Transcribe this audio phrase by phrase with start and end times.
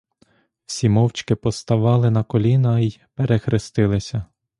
[0.65, 4.25] Всі мовчки поставали на коліна й перехрестилися.